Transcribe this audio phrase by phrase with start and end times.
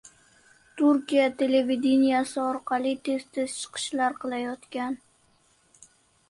[0.79, 4.99] Turkiya televideniyesi orqali tez-tez chiqishlar qilayotgan